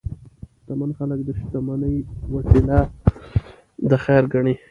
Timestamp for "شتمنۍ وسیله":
1.39-2.79